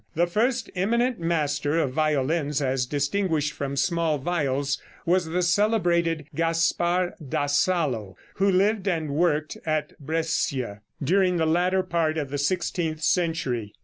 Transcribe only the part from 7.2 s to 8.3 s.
da Salo,